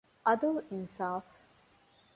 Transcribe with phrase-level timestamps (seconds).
[0.25, 1.37] ޢަދުލު އިންޞާފު